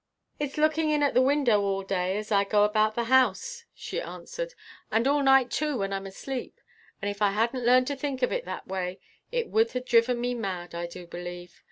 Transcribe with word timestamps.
"It's 0.39 0.57
looking 0.57 0.89
in 0.89 1.03
at 1.03 1.13
the 1.13 1.21
window 1.21 1.61
all 1.61 1.83
day 1.83 2.17
as 2.17 2.31
I 2.31 2.43
go 2.43 2.63
about 2.63 2.95
the 2.95 3.03
house," 3.03 3.65
she 3.75 4.01
answered, 4.01 4.55
"and 4.91 5.07
all 5.07 5.21
night 5.21 5.51
too 5.51 5.77
when 5.77 5.93
I'm 5.93 6.07
asleep; 6.07 6.59
and 7.03 7.11
if 7.11 7.21
I 7.21 7.29
hadn't 7.33 7.67
learned 7.67 7.85
to 7.85 7.95
think 7.95 8.23
of 8.23 8.31
it 8.31 8.45
that 8.45 8.67
way, 8.67 8.99
it 9.31 9.49
would 9.49 9.73
have 9.73 9.85
driven 9.85 10.19
me 10.19 10.33
mad, 10.33 10.73
I 10.73 10.87
du 10.87 11.05
believe. 11.05 11.59